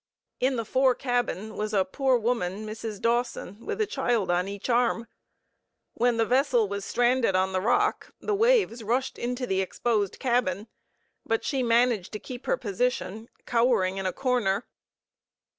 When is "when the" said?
5.93-6.25